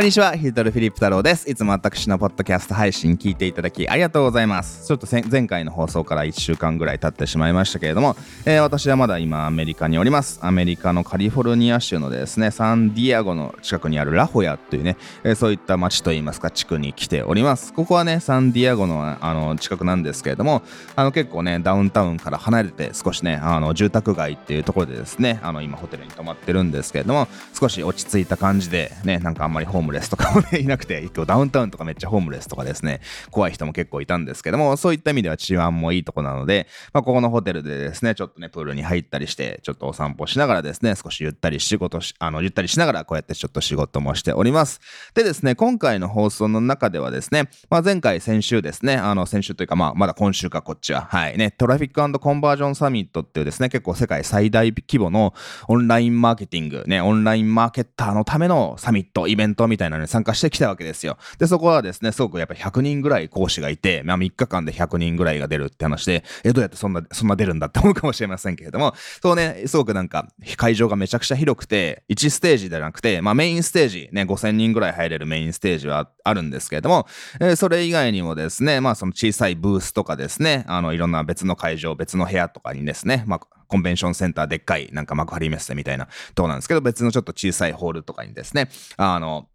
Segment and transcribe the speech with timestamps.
[0.00, 1.50] こんにちは、ヒルトルフィリップ太郎です。
[1.50, 4.86] いつも私のポッドキャスト配信聞いていただきありがとうございます。
[4.86, 8.16] ちょっと前回の放送から1週間ぐらい経ってしまいましたけれども、
[8.46, 10.38] えー、私はまだ今アメリカにおります。
[10.40, 17.74] アメリカのカリフォルニア州のですね、サンディアゴの近くにあるラホヤというね、えー、そういった町といいますか地区に来ております。
[17.74, 20.62] ここはね、サンディアゴのあの近くなんですけれども、
[20.96, 33.00] あの結構ね、ダウンタウンから離れて少しね、あの住宅街っていうところでですね、あの今ホテルに泊まってるんですけれども、少し落ち着いた感じでね、なんかあんまりホームレスとかもね、いなくて、ダウンタウンとかめっちゃホームレスとかですね、
[33.30, 44.80] 怖い人も結構いたんですけども、そういった意味では治安もいいとこなので、まあ、ここのホテルでですね、ちょっとね、プールに入ったりして、ちょっとお散歩しながらですね、少しゆったり仕事し、あの、ゆったりしながらこうやってちょっと仕事もしております。
[45.14, 55.34] でですね、今回の放送の中ではですね、まあ、前回先週ですね、あの、先週というか、まあ、まだ今週かこっちは、はい、ね、トラフィックコンバージョンサミットっていうですね、結構世界最大規模の
[55.68, 61.16] オンラインマーケティング、ね、オンラインマーケッターのためのサミット、イベントみたいなのに参加してきたわけですよ。
[61.38, 77.06] で、そこはですね、すごくやっぱ100人ぐらい講師がいて、まあ3日間で100人ぐらいが出るって話で、え、どうやってそんな、そんな出るんだって思うかもしれませんけれども、そうね、すごくなんか会場がめちゃくちゃ広くて、1ステージではなくて、まあメインステージ、ね、5000人ぐらい入れるメインステージはあるんですけれども、
[77.40, 89.48] えー、それ以外にもですね、まあその小さいブースとかですね、あの、いろんな別の会場、別の部屋とかにですね、まあコンベンションセンターでっかいなんか幕張メッセみたいなとこなんですけど、別のちょっと小さいホールとかにですね、あの、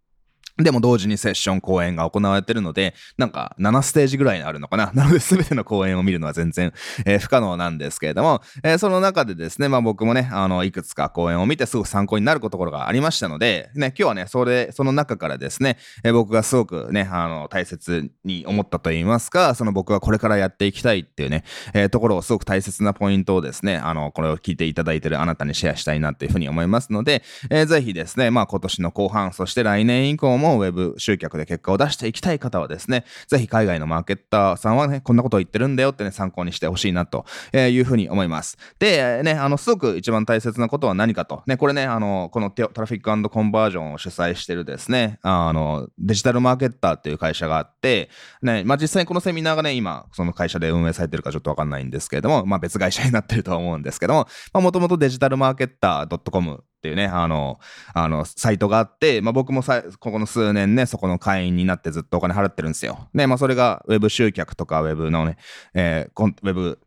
[0.58, 4.90] でも同時にセッション公演が行われてるので、なんか7ステージぐらいあるのかな。
[4.94, 6.72] なので全ての公演を見るのは全然、
[7.04, 38.56] えー、不可能なんですけれども、えー、その中でですね、まあ僕もね、あの、いくつか公演を見てすごく参考になるところがありましたので、ね、今日はね、それ、その中からですね、えー、僕がすごくね、あの、大切に思ったと言いますか、その僕がこれからやっていきたいっていうね、え、ところをすごく大切なポイントをですね、あの、これを聞いていただいてるあなたにシェアしたいなっていうふうに思いますので、えー、ぜひですね、まあ今年の後半、そして来年以降ももウェブ集客で結果を出していきたい方はですね、ぜひ海外のマーケッターさんはね、こんなことを言ってるんだよってね、参考にしてほしいなというふうに思います。
[38.78, 41.42] で、ね、あの、すごく一番大切なことは何かと。
[41.46, 48.10] ね、これね、あの、このトラフィックコンバージョンを主催してるですね、あの、デジタルマーケッターっていう会社があって、
[48.42, 57.58] ね、まあ、実際にこのセミナーがね、今、その会社で運営されてるかちょっとわかんないんですけれども、まあ、別会社になってるとは思うんですけども、まあ、もともとデジタルマーケッター .com っていうね、あの、
[57.94, 63.08] あの、サイトがあって、まあ、僕もさ、ここの数年ね、そこの会員になってずっとお金払ってるんですよ。
[63.12, 65.36] で、まあ、それが、ウェブ集客とか、ウェブのね、
[65.74, 66.78] えー、ウェブ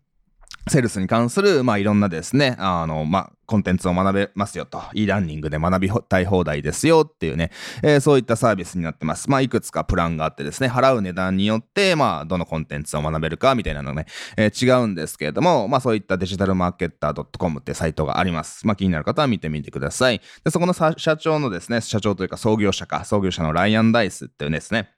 [0.70, 9.30] セールスに関する、まあ、いろんなですね、あの、まあ、コンテンツを学べますよと、e ラーニングで学びたい放題ですよっていうね、えー、そういったサービスになってます。
[9.30, 14.06] まあ、いくつかプランがあってですね、払う値段によって、まあ、どのコンテンツを学べるかみたいなのね、
[14.38, 18.68] えー、違うんですけれども、まあ、そういったデジタルマーケッター .com ってサイトがあります。
[18.68, 20.22] まあ、気になる方は見てみてください。
[20.44, 24.92] で、そこの社長のですね、社長というか創業者か、創業者のライアン・ダイスっていうですね、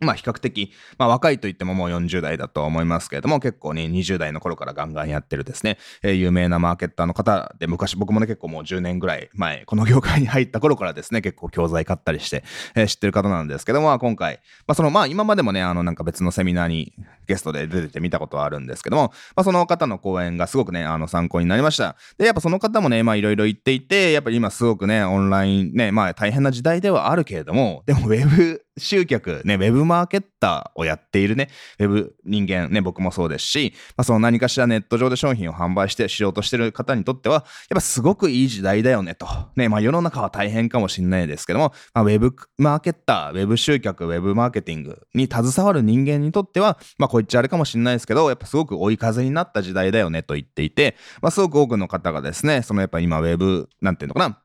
[0.00, 12.44] まあ比較的、まあ若いと言ってももう40代だと思いますけれども、結構ね、20代の頃からガンガンやってるですね、えー、有名なマーケッターの方で、昔僕もね、結構もう10年ぐらい前、この業界に入った頃からですね、結構教材買ったりして、
[12.74, 16.92] えー、知ってる方なんですけども、今回、まあその、まあ今までもね、あのなんか別のセミナーに
[17.28, 21.96] ゲストで出てて見たことはあるんですけども、まあその方の講演がすごくね、あの参考になりました。
[22.16, 39.26] で、やっぱその方もね、まあいろいろ言っていて、やっぱり今すごくね、オンラインね、まあ大変な時代ではあるけれども、でもウェブ集客、ね、ウェブマーケッターをやっているね、ウェブ人間、ね、僕もそうですし、まあ、その何かしらネット上で商品を販売してしようとしてる方にとっては、やっぱすごくいい時代だよねと。
[39.56, 54.38] ね、まあ世の中は大変かもしれないですけども、まあ、ウェブマーケッター、ウェブ集客、ウェブマーケティングに携わる人間にとっては、まあこう言っちゃあれかもしれないですけど、やっぱすごく追い風になった時代だよねと言っていて、まあすごく多くの方がですね、そのやっぱ今ウェブ、なんていうのかな、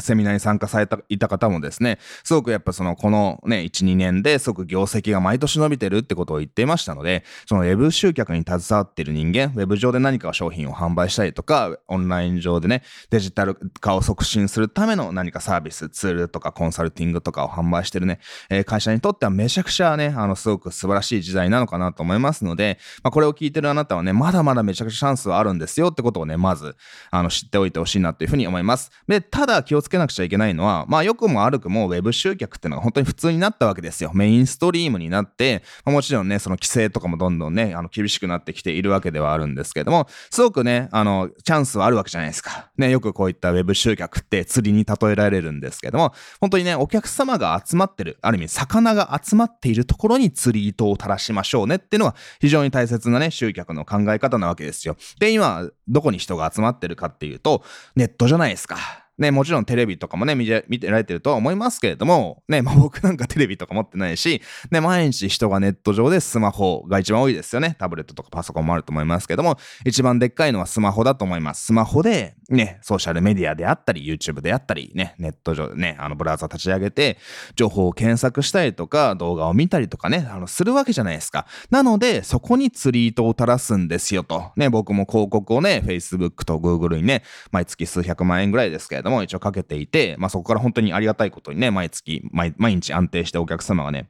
[0.00, 26.76] セミナーに参加された、いた方もですね、すごくやっぱその、このね、1、2年ですごく業績が毎年伸びてるってことを言っていましたので、そのウェブ集客に携わっている人間、ウェブ上で何か商品を販売したりとか、オンライン上でね、デジタル化を促進するための何かサービス、ツールとかコンサルティングとかを販売してるね、えー、会社にとってはめちゃくちゃね、あの、すごく素晴らしい時代なのかなと思いますので、まあ、これを聞いてるあなたはね、まだまだめちゃくちゃチャンスはあるんですよってことをね、まず、
[27.10, 28.90] あの、知っておいてほしいなというふうに思います。
[29.06, 34.10] で、ただだ気をつけなくちゃいけないのは、まあ良くも悪くも Web 集客っていうのが本当に普通になったわけですよ。
[34.14, 42.70] メインストリームになって、まあ、もちろんね、その規制とかもどんどんね、あの厳しくなってきているわけではあるんですけども、すごくね、あの、チャンスはあるわけじゃないですか。
[42.76, 54.96] ね、よくこういった Web 集客って釣りに例えられるんですけども、本当にね、お客様が集まってる、ある意味魚が集まっているところに釣り糸を垂らしましょうねっていうのが非常に大切なね、集客の考え方なわけですよ。
[55.18, 57.62] で、今、どこに人が集まってるかっていうと、
[57.96, 58.99] ネットじゃないですか。
[59.20, 64.40] ね、もちろんテレビとかもね、見て、見てられてるとは思いますけれども、ね、まあ僕なんかテレビとか持ってないし、
[64.70, 67.76] ね、毎日人がネット上でスマホが一番多いですよね。
[67.78, 71.66] タブレットとかパソコンもあると思いますけども、一番でっかいのはスマホだと思います。
[71.66, 77.18] スマホで、ね、ソーシャルメディアであったり、YouTube であったり、ね、ネット上でね、あのブラウザ立ち上げて、
[77.56, 81.46] 情報を検索したりとか、動画を見たりとかね、あの、するわけじゃないですか。
[81.70, 84.52] なので、そこにツリートを垂らすんですよと。
[84.56, 94.08] ね、僕も広告をね、Facebook と Google にね、毎月数百万円ぐらいですけれども、も一応かけていて、まあそこから本当にありがたいことにね、毎月、毎日安定してお客様がね、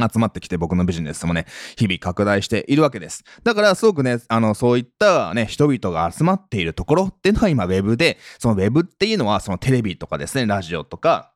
[0.00, 1.46] 集まってきて僕のビジネスもね、
[1.76, 3.24] 日々拡大しているわけです。
[3.44, 11.32] だからすごくね、あの、そういったね、人々が集まっているところっていうのは今 Web で、その Web っていうのはそのテレビとかですね、ラジオとか、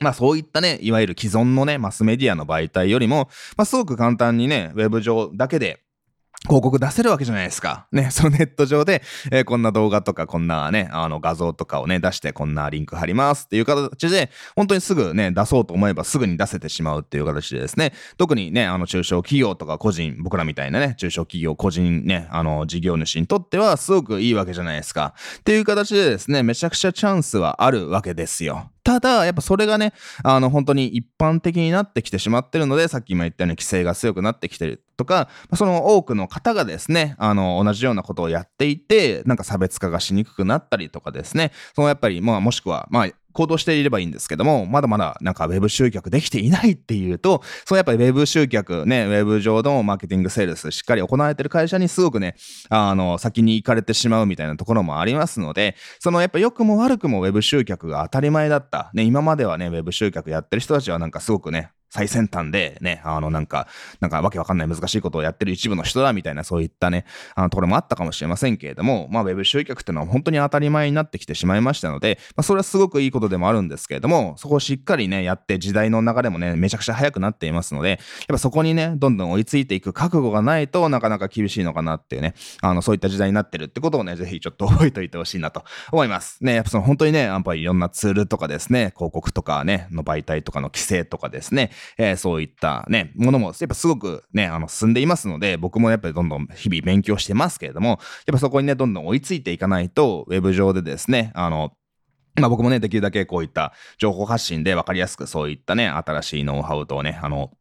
[0.00, 5.83] まあそういったね、いわゆる既存のね、マスメディアの媒体よりも、まあすごく簡単にね、ウェブ上だけで
[6.46, 7.86] 広告出せるわけじゃないですか。
[7.90, 25.14] ね、 そのネット上で、えー、こんな動画とかこんなね、あの画像とかをね、出してこんなリンク貼りますっていう形で、本当にすぐね、出そうと思えばすぐに出せてしまうっていう形でですね、特にね、あの中小企業とか個人、僕らみたいなね、中小企業、個人ね、あの事業主にとってはすごくいいわけじゃないですか。
[25.38, 28.70] っていう形でですね、めちゃくちゃチャンスはあるわけですよ。
[28.84, 52.36] ただ、やっぱそれがね、あの、本当に一般的になってきてしまってるので、さっき今言ったように規制が強くなってきてるとか、その多くの方がですね、あの、同じようなことをやっていて、なんか差別化がしにくくなったりとかですね、そのやっぱり、まあ、もしくは、まあ、行動していればいいんですけども、まだまだなんかウェブ集客できていないっていうと、そのやっぱりウェブ集客ね、ウェブ上のマーケティングセールスしっかり行われてる会社にすごくね、
[52.70, 58.90] あの、先に行かれてしまうみたいなところもありますので、そのやっぱ良くも悪くもウェブ集客が当たり前だった。
[58.94, 63.68] ね、今まではね、ウェブ集客やってる人たちはなんかすごくね、最先端でね、あのなんか、
[64.00, 67.04] なんかわけわかんない難しいことをやってる一部の人だみたいなそういったね、
[67.36, 77.98] あのところもあったかもしれませんけれども、まあウェブ集客っていうのは本当に当たり前になってきてしまいましたので、まあそれはすごくいいことでもあるんですけれども、そこをしっかりね、やって時代の流れもね、めちゃくちゃ速くなっていますので、やっ
[78.28, 86.42] ぱそこにね、どんどん追いついていく覚悟がないとなかなか厳しいのかなっていうね、あのそういった時代になってるってことをね、ぜひちょっと覚えておいてほしいなと思います。
[86.42, 97.98] ね、やっぱその本当にね、やっぱりいろんなツールとかですね、広告とかね、の媒体とかの規制とかですね、えー、そういったね、ものも、やっぱすごくね、あの、進んでいますので、僕もやっぱりどんどん日々勉強してますけれども、やっ
[98.32, 101.72] ぱそこにね、どんどん追いついていかないと、ウェブ上でですね、あの、
[102.40, 107.52] まあ僕もね、できるだけこういった情報発信で分かりやすくそういったね、新しいノウハウとね、あの、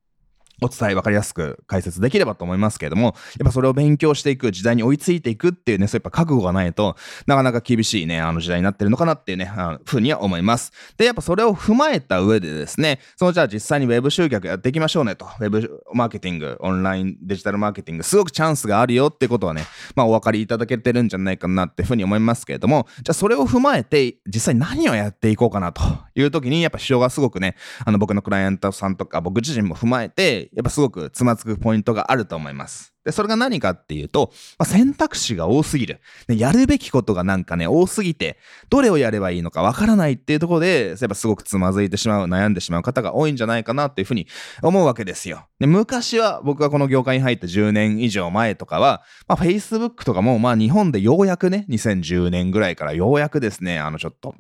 [0.64, 6.96] お伝え分かりやすく解説できればと思いますけれども、やっぱそれを勉強していく、時代に追いついていくっていうね、そういった覚悟がないと
[7.28, 10.72] なかなか厳しいね、あの時代になってるのかなっていうね、あのふうには思います。
[10.98, 19.66] で、やっぱそれを踏まえた上でですね、そのじゃあ実際に Web 集客やっていきましょうねと、Web マーケティング、オンラインデジタルマーケティング、すごくチャンスがあるよってことはね、
[19.96, 25.82] まあお分かりいただけてるんじゃないかなっていうふうに思いますけれども、じゃあそれを踏まえて実際何をやっていこうかなと
[26.16, 27.56] いう時に、やっぱ市場がすごくね、
[27.86, 32.94] あの僕のクライアントさんとか僕自身も踏まえて、やっぱすごくつまつくポイントがあると思います。
[33.04, 36.00] で、それが何かっていうと、まあ、選択肢が多すぎる。
[36.28, 36.38] で。
[36.38, 38.38] やるべきことがなんかね、多すぎて、
[38.70, 44.28] どれをやればいいのかわからないっていうところで、やっぱすごくつまずいてしまう、悩んでしまう方が多いんじゃないかなっていうふうに
[44.62, 45.48] 思うわけですよ。
[45.60, 54.36] で、昔は、僕がこの業界に入って10年以上前とかは、まあ、Facebook とかも、まあ、日本でようやくね、2010年ぐらいからようやくですね、あの、ちょっと、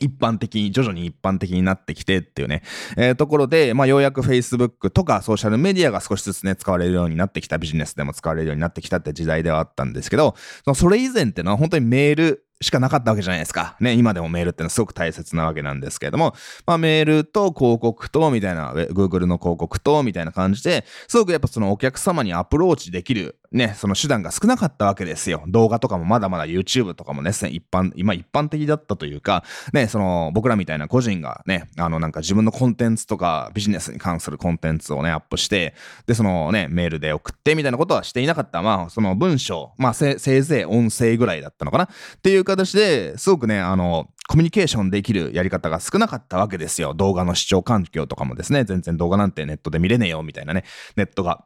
[0.00, 2.62] 一般的に、徐々に一般的になってきてっていうね、
[2.96, 10.34] えー、ところで、まあ、ようやく Facebook とかソーシャルメディアが少しずつね、使われるようになってきた、ビジネスでも使われるようになってきたって時代ではあったんですけど、
[10.74, 13.76] それ以前っていうのは本当にメール、しかなかったわけじゃないですか。
[13.80, 16.34] ね、今でもメールってのはすごく大切なわけなんですけれども、
[16.64, 25.44] まあメールと広告と、みたいな、Google の広告と、みたいな感じで、すごくやっぱそのお客様にアプローチできる、ね、その手段が少なかったわけですよ。
[25.46, 35.74] 動画とかもまだまだ YouTube とかもね、一般、今一般的だったというか、ね、その僕らみたいな個人がね、あのなんか自分のコンテンツとかビジネスに関するコンテンツをね、アップして、
[36.06, 38.62] で、そのね、メールで送ってみたいなことはしていなかった。
[38.62, 41.88] まあ、その文章、まあせ、せいぜい音声ぐらいだったのかなっ
[42.22, 46.94] ていう形で、すごくね、あの、コミュニケーションできるやり方が少なかったわけですよ。
[46.94, 50.64] 動画の視聴環境とかもですね、全然動画なんてネットで見れねえよみたいなね、
[50.96, 51.44] ネットが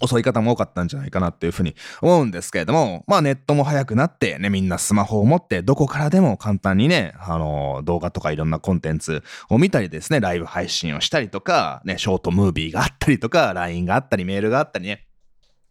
[0.00, 15.06] 遅い方も多かったんじゃないかなっていうふうに思うんですけれども、まあネットも早くなってね、みんなスマホを持ってどこからでも簡単にね、あの、動画とかいろんなコンテンツを見たりですね、ライブ配信をしたりとか、ね、ショートムービーがあったりとか、LINE があったり、メールがあったりね、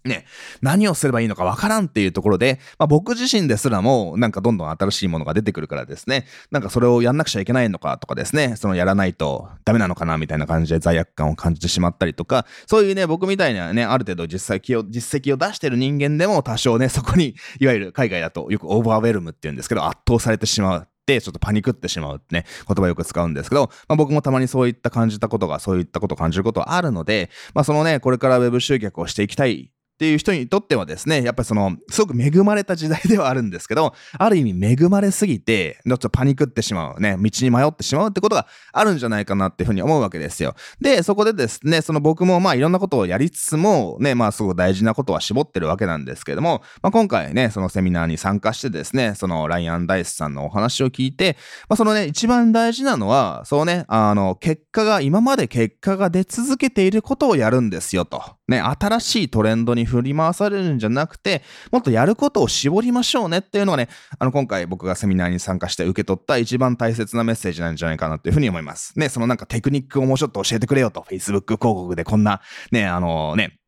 [0.05, 0.25] ね、
[0.61, 20.87] 何をすればいいのかわからんっていうところで、まあ、僕自身ですらも、なんかどんどん新しいものが出てくるからですね、なんかそれをやんなくちゃいけないのかとかですね、そのやらないとダメなのかなみたいな感じで罪悪感を感じてしまったりとか、そういうね、僕みたいなね、ある程度実績を、実績を出してる人間でも多少ね、そこに、いわゆる海外だとよくオーバーウェルムって言うんですけど、圧倒されてしまう。
[20.87, 40.55] って、ちょっとパニクってしまうってね、言葉よく使うんですけど、まあ、僕もたまにそういった感じたことが、そういったことを感じることはあるので、まあ、そのね、これからウェブ集客をしていきたいっていう人にとってはですね、やっぱりその、すごく恵まれた時代ではあるんですけど、ある意味恵まれすぎて、ちょっとパニクってしまう、ね、道に迷ってしまうってことがあるんじゃないかなっていうふうに思うわけですよ。
[40.79, 51.35] で、そこでですね、その僕もまあいろんなことをやりつつも、ね、まあすごく大事なことは絞ってるわけなんですけども、まあ今回ね、そのセミナーに参加してですね、そのライアン・ダイスさんのお話を聞いて、
[51.67, 58.38] まあそのね、一番大事なのは、そうね、あの、結果が、今まで結果が出続けていることをやるんですよと。
[58.49, 68.97] ね、新しいトレンドに振り回されるんじゃなくて、もっとやることを絞りましょうねっていうのがね、あの、今回僕がセミナーに参加して受け取った一番大切なメッセージなんじゃないかなっていうふうに思います。
[68.97, 72.41] ね、そのなんかテクニックをもうちょっと教えてくれよと、Facebook 広告でこんな、
[72.71, 73.58] ね、あのね、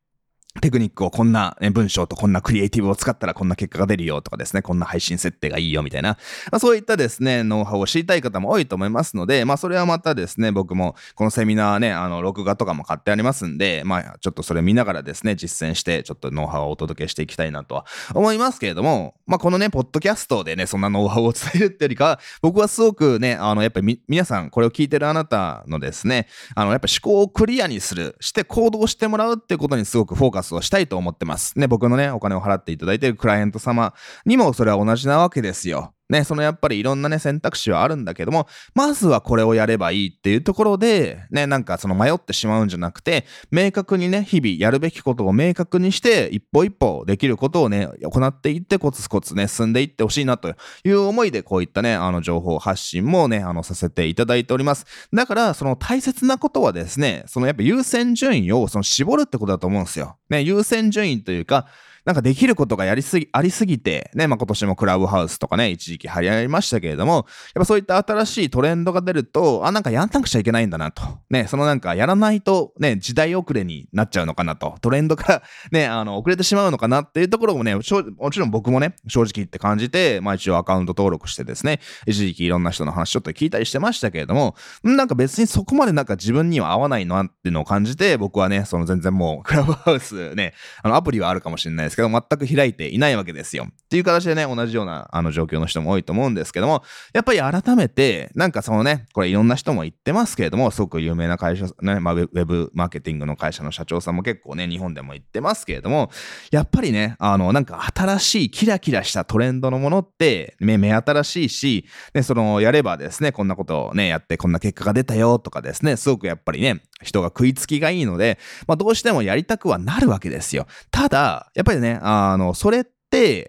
[0.60, 6.18] テクニックをこんな、文章とこんなクリエイティブを使ったらこんな結果が出るよとかですね、こんな配信設定がいいよみたいな、
[6.50, 31.58] まあ、そういったですね、ノウハウを知りたい方も多いと思いますので、まあそれはまたですね、僕もこのセミナーね、あの、録画とかも買ってありますんで、まあちょっとそれ見ながらですね、実践して、ちょっとノウハウをお届けしていきたいなとは思いますけれども、まあこのね、ポッドキャストでね、そんなノウハウを伝えるってよりか、僕はすごくね、あの、やっぱり皆さん、これを聞いてるあなたのですね、あの、やっぱ思考をクリアにする、して行動してもらうってことにすごくフォーカスをしたいと思ってってます。
[31.58, 33.94] ね、僕のね、お金を払っていただいているクライアント様
[34.26, 35.94] にもそれは同じなわけですよ。
[36.12, 50.54] ね、そのやっぱりいろんなね、選択肢はあるんだけども、まずはこれをやればいいっていうところで、ね、なんかその迷ってしまうんじゃなくて、明確にね、日々やるべきことを明確にして、一歩一歩できることをね、行っていって、コツコツね、進んでいってほしいなと
[50.84, 54.84] いう思いで、こういったね、あの情報発信もね、あの、させていただいております。
[55.14, 60.18] だから、その大切なことはですね、そのやっぱ優先順位をその絞るってことだと思うんですよ。
[60.28, 61.68] ね、優先順位というか、
[62.04, 67.24] なんかできることがやりすぎ、ありすぎて、ね、まあ、今年もクラブハウスとかね、一時期流行りましたけれども、やっ
[67.56, 71.02] ぱそういった新しいトレンドが出ると、あ、なんかやんなくちゃいけないんだなと。
[71.30, 74.76] ね、そのなんかやらないとね、時代遅れになっちゃうのかなと。
[74.80, 93.68] トレンドからね、 あの、遅れてしまうのかなっていうところもね、もちろん僕もね、正直言って感じて、まあ一応アカウント登録してですね、一時期いろんな人の話ちょっと聞いたりしてましたけれども、なんか別にそこまでなんか自分には合わないなっていうのを感じて、僕はね、その全然もうクラブハウスね、あのアプリはあるかもしれないですですけど、全く開いていないわけですよ。
[93.92, 96.82] っていう形でね、同じようなあの状況の人も多いと思うんですけども、
[97.12, 106.10] やっぱり改めて、なんかそのね、これいろんな人も言ってますけれども、すごく有名な会社、ね、まあ、ウェブマーケティングの会社の社長さんも結構ね、日本でも言ってますけれども、
[106.50, 120.66] やっぱりね、あの、なんか新しいキラキラしたトレンドのものって、目、目新しいし、ね、その、やればですね、こんなことをね、やってこんな結果が出たよとかですね、すごくやっぱりね、人が食いつきがいいので、まあどうしてもやりたくはなるわけですよ。
[120.90, 122.91] ただ、やっぱりね、あの、それって、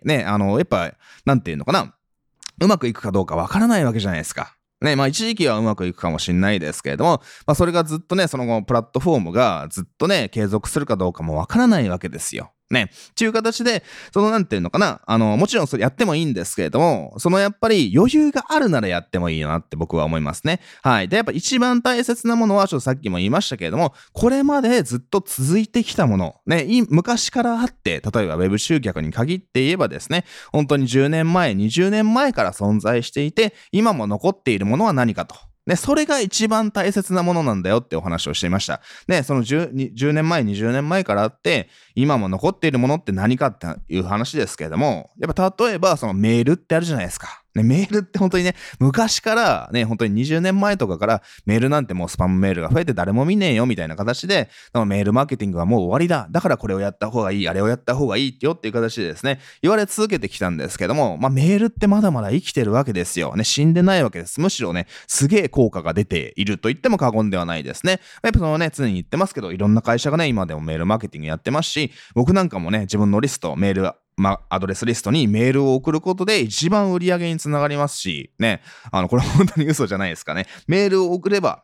[0.03, 0.93] ね、あの、やっぱ、
[1.25, 1.93] なんていうのかな、
[2.62, 4.55] うまくいくかどうかわからないわけじゃないですか。
[4.82, 12.51] ね、まあ一時期はうまくいくかもしんないですけれども、まあそれがずっとね、その後プラットフォームがずっとね、継続するかどうかもわからないわけですよ。
[12.74, 12.89] ね。
[13.12, 20.60] っていう形で、そのなんていうのかな、あの、もちろんそれやってもいいんですけれども、そのやっぱり余裕があるならやってもいいよなって僕は思いますね。
[20.82, 21.08] はい。
[21.08, 35.36] で、やっぱ一番大切なものは、ちょっとさっきも言いましたけれども、これまでずっと続いてきたもの、ね、昔からあって、例えば Web 集客に限って言えばですね、本当に10年前、20年前から存在していて、今も残っているものは何かと。
[35.65, 38.82] ね、それが一番大切なものなんだよってお話をしていました。
[39.08, 47.43] ね、その 10, 10年前、20年前からあって、今も残っているものって何かっていう話ですけれども、やっぱ例えばそのメールってあるじゃないですか。
[47.55, 56.27] ね、メールって本当にね、昔からね、本当に20年前とかからメールなんてもうスパムメールが増えて誰も見ねえよみたいな形で、メールマーケティングはもう終わりだ。
[56.31, 63.36] だからこれをやった方がいい、あれをやった方がいいよっていう形でですね、言われ続けてきたんですけども、まあメールってまだまだ生きてるわけですよ。
[63.36, 64.41] ね、死んでないわけです。
[64.41, 68.00] むしろね、すげえ効果が出ていると言っても過言ではないですね。
[68.24, 80.48] やっぱそのね、常に言ってますけど、いろんな会社がね、今でもメールマーケティングやってますし、僕なんかもね、自分のリスト、メールま、アドレスリストにメールを送ることで一番売り上げにつながりますし、ね、あの、これ本当に嘘じゃないですかね。
[80.67, 81.63] メールを送れば、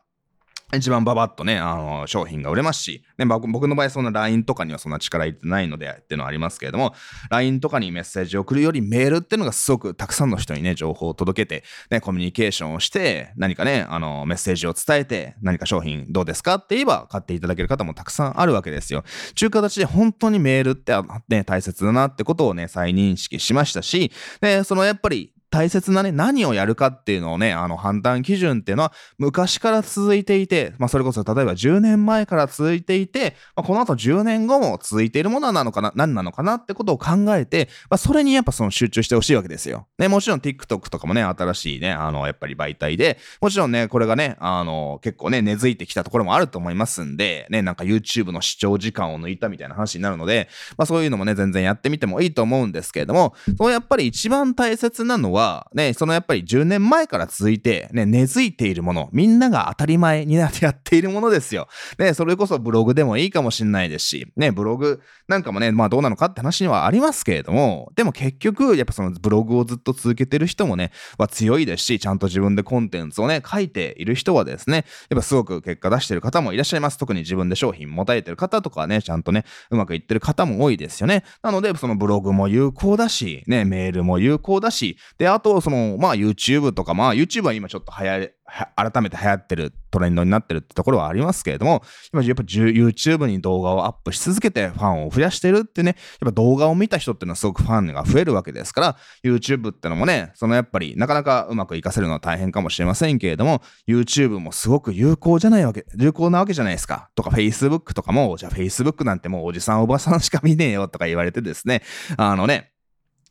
[0.76, 6.94] 一番ババッとね、あの、商品が売れますし、ね、僕の場合そんな LINE とかにはそんな力入れてないのでっていうのはありますけれども、
[7.30, 19.04] LINE とかにメッセージを送るよりメールっていうのがすごくたくさんの人にね、情報を届けて、ね、コミュニケーションをして、何かね、あの、メッセージを伝えて、何か商品どうですかって言えば買っていただける方もたくさんあるわけですよ。
[19.34, 20.94] ちゅう形で本当にメールって
[21.28, 39.88] ね、大切だなってことをね、再認識しましたし、で、そのやっぱり大切なね、何をやるかっていうのをね、あの判断基準っていうのは昔から続いていて、まあそれこそ例えば10年前から続いていて、まあ、この後10年後も続いているものなのかな、何なのかなってことを考えて、まあそれにやっぱその集中してほしいわけですよ。
[39.98, 61.68] ね、もちろん TikTok とかもね、新しいね、あの、やっぱり媒体で、もちろんね、これがね、あの、結構ね、根付いてきたところもあると思いますんで、ね、なんか YouTube の視聴時間を抜いたみたいな話になるので、まあそういうのもね、全然やってみてもいいと思うんですけれども、そのやっぱり一番大切なのは、はね、そのやっぱり10年前から続いて、ね、根付いているもの、みんなが当たり前になってやっているものですよ。
[61.98, 76.98] ね、それこそブログでもいいかもしんないですし、ね、ブログなんかもね、まあどうなのかって話にはありますけれども、でも結局、やっぱそのブログをずっと続けてる人もね、は強いですし、ちゃんと自分でコンテンツをね、書いている人はですね、やっぱすごく結果出してる方もいらっしゃいます。
[76.98, 81.24] 特に自分で商品持たれてる方とかね、ちゃんとね、うまくいってる方も多いですよね。
[81.42, 88.30] なので、そのブログも有効だし、ね、メールも有効だし、で、あと、その、まあ YouTube とか、まあ YouTube は今ちょっと流行
[88.76, 91.82] 改めて流行ってるトレンドになってるってところはありますけれども、
[92.12, 107.10] 今やっぱ YouTube に動画をアップし続けてファンを増やしてるってね、やっぱ動画を見た人っていうのはすごくファンが増えるわけですから、YouTube ってのもね、そのやっぱりなかなかうまく活かせるのは大変かもしれませんけれども、YouTube もすごく有効じゃないわけ、有効なわけじゃないですか。
[107.14, 111.82] とか Facebook とかも、じゃあ Facebook なんてもうおじさんおばさんしか見ねえよとか言われてですね、
[112.16, 112.72] あのね、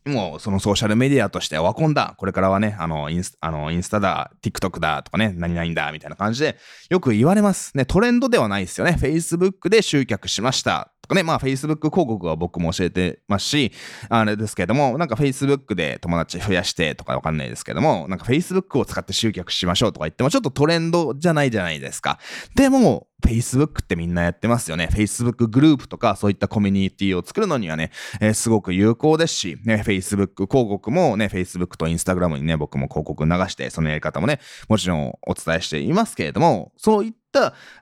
[0.06, 2.14] もうそのソーシャルメディアとしてワコンだ。
[2.16, 6.56] これからはね、あの、インスあのインスタだ、TikTok だとかね、何々だ、みたいな感じで
[6.88, 7.76] よく言われます。
[7.76, 8.96] ね、トレンドではないですよね。
[8.98, 10.90] Facebook で集客しました。
[11.10, 13.72] かね、まあ Facebook 広告は僕も教えてますし、
[14.08, 22.18] あれですけども、なんか Facebook で友達増やしてとかわかんないですけども、なんか Facebook を使って集客しましょうとか言ってもちょっとトレンドじゃないじゃないですか。
[22.54, 24.88] でも、Facebook ってみんなやってますよね。
[24.90, 27.90] Facebook グループとかそういったコミュニティを作るのにはね、
[28.20, 37.19] えー、すごく有効ですし、ね、Facebook 広告もね、Facebook と Instagram にね、僕も広告流して、そのやり方もね、もちろんお伝えしていますけれども、そういった、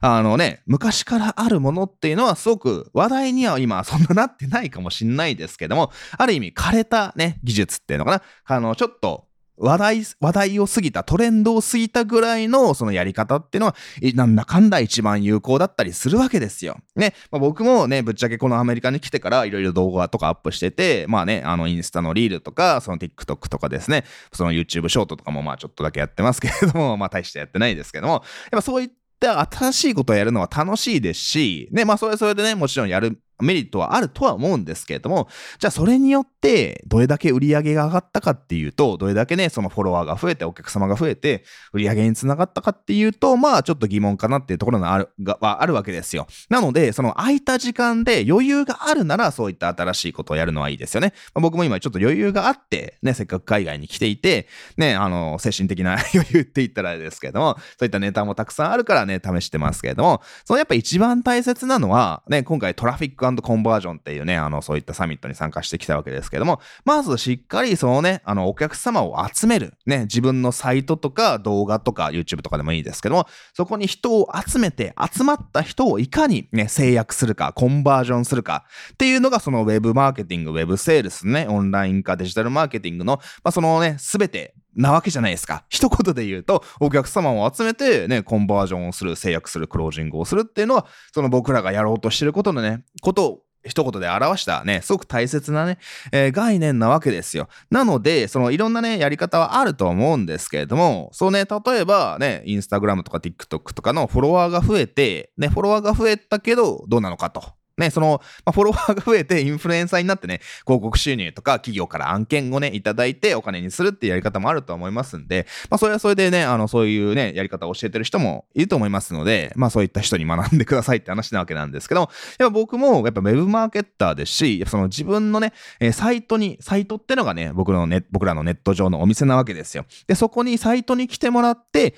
[0.00, 8.23] あのね、昔からあるものっていうのはすごく話題には今そんななってないかもしんないですけども、ある意味枯れたね、技術っていうのかな。
[8.45, 13.76] あの、ちょっと話題、話題を過ぎた、トレンドを過ぎたぐらいのそのやり方っていうのは、
[14.15, 16.78] なんだかんだ一番有効だったりするわけですよ。
[16.97, 17.15] ね。
[17.30, 28.89] まあ、僕もね、ぶっちゃけこのアメリカに来てからいろいろ動画とかアップしてて、まあね、あのインスタのリールとか、その TikTok とかですね、その YouTube ショートとかもまあちょっとだけやってますけれども、まあ大してやってないですけども、やっぱそういっ
[29.26, 46.27] 新しいことをやるのは楽しいですし、ね、まあそれそれでね、もちろんやるメリットはあるとは思うんですけれども、じゃあそれによってどれだけ売り上げが上がったかっていうと、どれだけね、そのフォロワーが増えて、お客様が増えて、売り上げにつながったかっていうと、まあちょっと疑問かなっていうところがあるがはあるわけですよ。
[46.49, 51.13] なので、その空いた時間で余裕があるなら、そういった新しいことをやるのはいいですよね。
[51.35, 69.75] まあ、僕も今ちょっと余裕があって、ね、せっかく海外に来ていて、ね、あの、精神的な 余裕って言ったらあれですけども、そういったネタもたくさんあるからね、試してますけれども、そのやっぱ一番大切なのは、ね、今回トラフィックコンバージョンっていうね、あの、そういったサミットに参加してきたわけですけども、まずしっかりそのね、あの、お客様を集める。
[69.86, 85.64] ね、自分のサイトとか動画とか YouTube とかでもいいですけども、そこに人を集めて、集まった人をいかにね、制約するか、コンバージョンするかっていうのがそのウェブマーケティング、ウェブセールスね、オンライン化、デジタルマーケティングの、まあ、そのね、すべてなわけじゃないですか。
[85.69, 95.78] 一言で言うと、お客様を集めてね、コンバージョンをする、制約する、クロージングをするっていうのは、その僕らがやろうとしてることのね、ことを一言で表したね、すごく大切なね、
[96.12, 97.49] えー、概念なわけですよ。
[97.71, 107.57] なので、そのいろんなね、やり方はあると思うんですけれども、そうね、例えばね、インスタグラムとか TikTok とかのフォロワーが増えて、ね、フォロワーが増えたけど、どうなのかと。
[107.78, 129.84] ね、その、まあ、フォロワーが増えてインフルエンサーになってね、広告収入とか企業から案件をね、いただいてお金にするっていうやり方もあると思いますんで、まあ、それはそれでね、あの、そういうね、やり方を教えてる人もいると思いますので、まあ、そういった人に学んでくださいって話なわけなんですけど、やっぱ僕もやっぱウェブマーケッターですし、その自分のね、え、サイトに、サイトってのがね、僕のね、僕らのネット上のお店なわけですよ。
[130.06, 131.95] で、そこにサイトに来てもらって、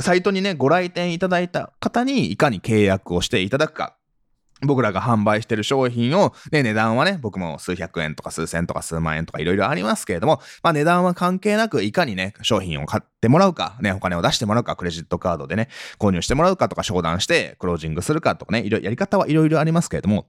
[0.00, 3.96] サイトにね、ご来店いただいた方にいかに契約をしていただくか。
[4.62, 20.26] 僕らが販売してる商品を、ね、値段はね、僕も数百円とか数千とか数万円とかいろいろありますけれども、まあ値段は関係なく、いかにね、商品を買ってもらうか、ね、お金を出してもらうか、クレジットカードでね、購入してもらうかとか、商談してクロージングするかとかね、いろやり方はいろいろありますけれども、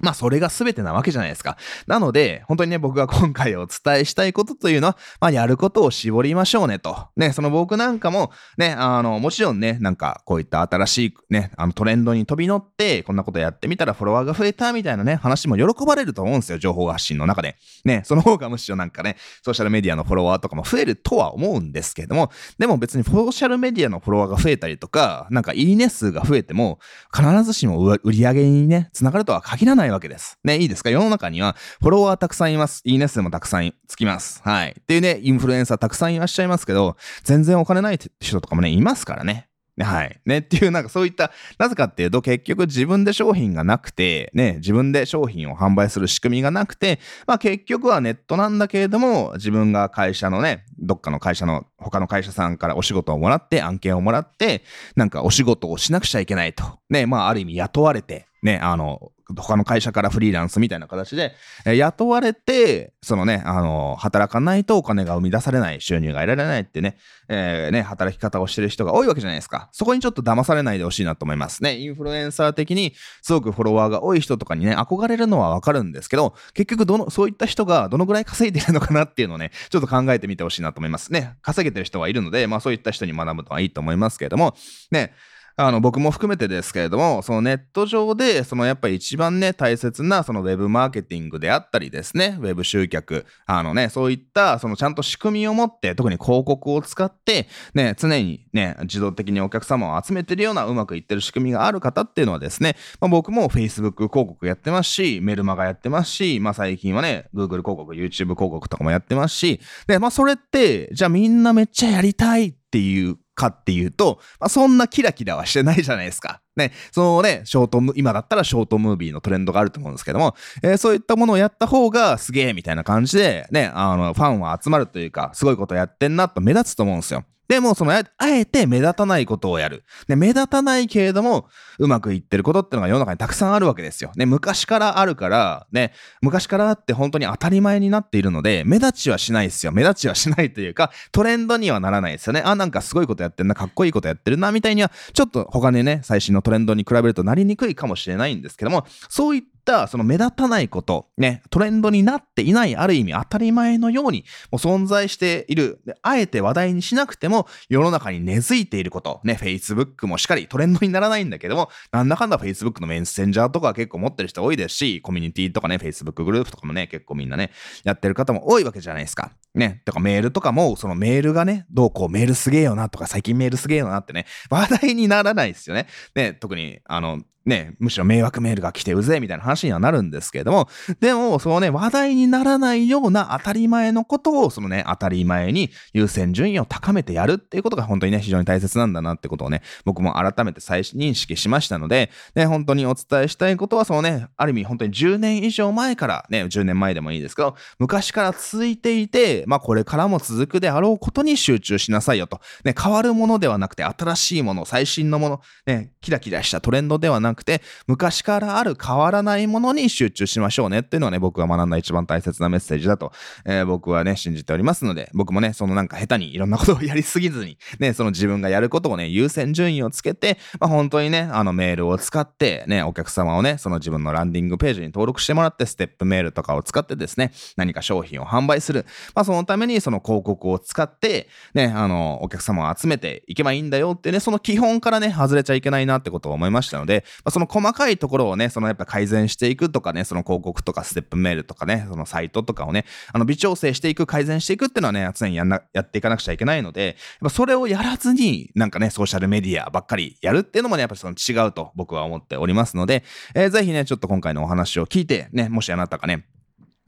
[0.00, 1.56] まあそれが全てなわけじゃないですか。
[1.86, 7.08] なので、本当にね、僕が今回お伝えしたいことというのは、まあやることを絞りましょうねと。
[7.16, 17.56] ね、その僕なんかも、ね、あの、もちろんね、なんかこういった新しいね、あのトレンドに飛び乗って、こんなことやってみたらフォロワーが増えたみたいなね、話も喜ばれると思うんですよ、情報発信の中で。
[17.84, 26.78] ね、その方がむしろなんかね、ソーシャルメディアのフォロワーとかも増えるとは思うんですけれども、でも別にソーシャルメディアのフォロワーが増えたりとか、なんかいいね数が増えても、
[27.14, 30.38] 必ずしも売り上げにね、つながるとは限らないないわけです。
[30.42, 30.90] ね、いいですか？
[30.90, 32.82] 世の中にはフォロワーたくさんいます。
[32.84, 34.42] いいね数もたくさんつきます。
[34.44, 34.76] はい。
[34.78, 39.48] っていうね、インフルエンサーたくさんいらっしゃいますけど、全然お金ない人とかもね、いますからね。
[39.78, 40.20] はい。
[40.24, 40.38] ね。
[40.38, 54.62] っていう、なんかそういった、なぜかっていうと、結局自分で商品がなくて、ね、自分で商品を販売する仕組みがなくて、まあ結局はネットなんだけれども、自分が会社のね、どっかの会社の、他の会社さんからお仕事をもらって、案件をもらって、
[54.94, 56.64] なんかお仕事をしなくちゃいけないと。
[56.88, 61.34] ね、まあある意味雇われて、ね、あの、他の会社からフリーランスみたいな形で、
[61.64, 66.96] えー、雇われて、そのね、あのー、働かないとお金が生み出されない、収入が得られないってね、
[67.28, 69.68] えー、ね、働き方をしてる人が多いわけじゃないですか。
[69.72, 71.76] そこにちょっと騙されないでほしいなと思いますね。
[71.78, 81.34] インフルエンサー的にすごくフォロワーが多い人とかにね、憧れるのはわかるんですけど、結局どの、そういった人がどのぐらい稼いでるのかなっていうのをね、ちょっと考えてみてほしいなと思いますね。
[81.42, 84.54] 稼げてる人はいるので、まあそういった人に学ぶのはいいと思いますけれども、
[84.90, 85.12] ね、
[85.58, 116.40] あの、僕も含めてですけれども、そのネット上で、そのやっぱり一番ね、大切な、そのウェブマーケティングであったりですね、ウェブ集客、あのね、そういった、そのちゃんと仕組みを持って、特に広告を使って、ね、常にね、自動的にお客様を集めてるようなうまくいってる仕組みがある方っていうのはですね、まあ、僕も Facebook 広告やってますし、メルマガやってますし、まあ最近はね、Google 広告、YouTube 広告とかもやってますし、で、まあそれって、じゃあみんなめっちゃやりたいっていうかっていうと、まあ、そんなキラキラはしてないじゃないですか。
[116.56, 127.24] ね、そのね、ショートム今だったらショートムービーのトレンドがあると思うんですけども、えー、そういったものをやった方がすげえみたいな感じで、ね、あの、ファンは集まるというか、すごいことやってんなと目立つと思うんですよ。
[127.48, 129.84] でも、そのあ、えて目立たないことをやる。
[130.08, 134.10] で、目立たないけれども、うまくいってることってのが世の中にたくさんあるわけですよ。
[134.16, 139.72] ね、昔からあるから、ね、昔からって本当に当たり前になっているので、目立ちはしないですよ。
[139.72, 142.42] 目立ちはしないというか、トレンドにはならないですよね。
[142.44, 155.80] あ、なんかすごいことやってるな、かっこいいことやってるな、みたいには、ちょっと他にね、最新のトレンドに比べるとなりにくいかもしれないんですけども、そういったったその目立たないこと、ね、トレンドになっていないある意味当たり前のようにもう存在している。
[156.02, 167.50] あえて話題にしなくても世の中に根付いていること、ね、Facebook もしっかりトレンドにならないんだけども、なんだかんだ Facebook のメッセンジャーとか結構持ってる人多いですし、コミュニティとかね、Facebook グループとかもね、結構みんなね、
[167.82, 169.32] やってる方も多いわけじゃないですか。
[169.54, 175.86] ね、とかメールとかも、そのメールがね、どうこうメールすげえよなとか、最近メールすげえよなってね、話題にならないですよね。
[176.14, 180.68] ね、特に、あの、ね、むしろ迷惑メールが来てうぜみたいな話にはなるんですけれども、
[181.00, 202.40] でも、そのね、話題にならないような当たり前のことを、そのね、当たり前に優先順位を高めてやるっていうことが本当にね、非常に大切なんだなってことをね、僕も改めて再認識しましたので、ね、本当にお伝えしたいことは、そのね、ある意味本当に10年以上前から、ね、10年前でもいいですけど、昔から続いていて、まあこれからも続くであろうことに集中しなさいよと。
[202.64, 213.12] ね、変わるものではなくて、新しいもの、最新のもの、ね、キラキラしたトレンドではなくくて、昔からある変わらないものに集中しましょうねっていうのはね、僕が学んだ一番大切なメッセージだと、
[213.44, 228.86] えー、僕はね、信じておりますので、僕もね、そのなんか下手にいろんなことをやりすぎずに、ね、その自分がやることをね、優先順位をつけて、まあ本当にね、あのメールを使って、ね、お客様をね、その自分のランディングページに登録してもらって、ステップメールとかを使ってですね、何か商品を販売する。
[229.14, 253.02] まあそのためにその広告を使って、ね、あの、お客様を集めていけばいいんだよってね、その基本からね、外れちゃいけないなってことを思いましたので、まあ、その細かいところをね、そのやっぱ改善していくとかね、その広告とかステップメールとかね、そのサイトとかをね、あの微調整していく、改善していくっていうのはね、常にやんな、やっていかなくちゃいけないので、やっぱそれをやらずに、なんかね、ソーシャルメディアばっかりやるっていうのもね、やっぱりその違うと僕は思っておりますので、
[253.34, 256.26] えー、ぜひね、ちょっと今回のお話を聞いて、ね、もしあなたがね、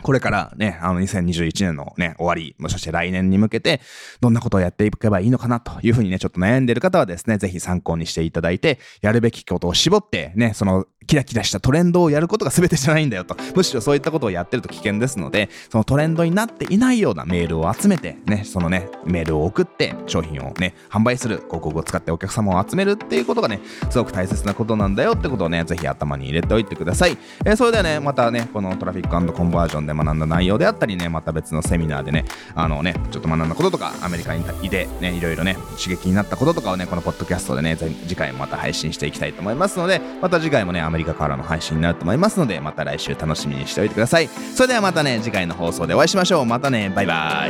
[0.02, 3.80] これからね、あの2021年のね、終わり、もしかして来年に向けて、
[4.20, 13.34] どんなことをやっていけばいいのかなというふうにね、ちょっと悩んでいる方はですね、ぜひ参考にしていただいて、やるべきことを絞って、ね、そのキラキラしたトレンドをやることが全てじゃないんだよと。
[13.56, 27.16] むしろそういったことをやってると危険ですので、そのトレンドになっていないようなメールを集めて、ね、そのね、メールを送って、商品をね、販売する、広告を使ってお客様を集めるっていうことがね、すごく大切なことなんだよってことをね、ぜひ頭に入れておいてください。
[27.46, 44.28] えー、それではね、またね、このトラフィックコンバージョンで学んだ内容であったりね、また別のセミナーでね、あのね、ちょっと学んだこととか、アメリカにいて、ね、いろいろね、刺激になったこととかをね、このポッドキャストでね、次回もまた配信していきたいと思いますので、また次回もね、アメメリカからの配信になると思いますのでまた来週楽しみにしておいてください。
[44.28, 46.46] それではまたね次回の放送でお会いしましょう。
[46.46, 47.46] またねバイバ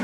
[0.00, 0.03] イ。